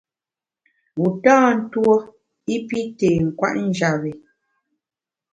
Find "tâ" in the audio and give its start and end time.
1.23-1.35